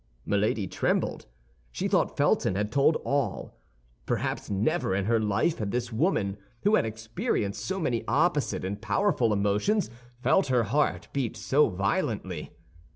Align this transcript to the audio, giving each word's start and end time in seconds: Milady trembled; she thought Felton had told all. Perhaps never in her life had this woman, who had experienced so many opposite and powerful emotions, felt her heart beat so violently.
Milady 0.25 0.65
trembled; 0.67 1.27
she 1.71 1.87
thought 1.87 2.17
Felton 2.17 2.55
had 2.55 2.71
told 2.71 2.95
all. 3.05 3.55
Perhaps 4.07 4.49
never 4.49 4.95
in 4.95 5.05
her 5.05 5.19
life 5.19 5.59
had 5.59 5.69
this 5.69 5.93
woman, 5.93 6.37
who 6.63 6.73
had 6.73 6.85
experienced 6.87 7.63
so 7.63 7.79
many 7.79 8.03
opposite 8.07 8.65
and 8.65 8.81
powerful 8.81 9.31
emotions, 9.31 9.91
felt 10.23 10.47
her 10.47 10.63
heart 10.63 11.07
beat 11.13 11.37
so 11.37 11.69
violently. 11.69 12.49